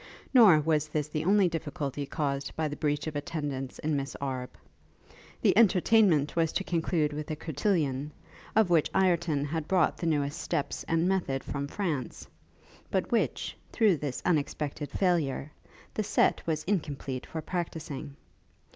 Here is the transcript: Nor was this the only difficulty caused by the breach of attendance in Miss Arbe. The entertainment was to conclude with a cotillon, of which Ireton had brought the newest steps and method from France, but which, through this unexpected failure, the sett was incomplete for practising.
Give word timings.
Nor 0.33 0.61
was 0.61 0.87
this 0.87 1.09
the 1.09 1.23
only 1.25 1.47
difficulty 1.47 2.07
caused 2.07 2.55
by 2.55 2.67
the 2.67 2.75
breach 2.75 3.05
of 3.05 3.15
attendance 3.15 3.77
in 3.77 3.95
Miss 3.95 4.15
Arbe. 4.19 4.57
The 5.43 5.55
entertainment 5.55 6.35
was 6.35 6.51
to 6.53 6.63
conclude 6.63 7.13
with 7.13 7.29
a 7.29 7.35
cotillon, 7.35 8.09
of 8.55 8.71
which 8.71 8.89
Ireton 8.95 9.45
had 9.45 9.67
brought 9.67 9.97
the 9.97 10.07
newest 10.07 10.41
steps 10.41 10.83
and 10.85 11.07
method 11.07 11.43
from 11.43 11.67
France, 11.67 12.27
but 12.89 13.11
which, 13.11 13.55
through 13.71 13.97
this 13.97 14.23
unexpected 14.25 14.89
failure, 14.89 15.51
the 15.93 16.01
sett 16.03 16.47
was 16.47 16.63
incomplete 16.63 17.27
for 17.27 17.43
practising. 17.43 18.15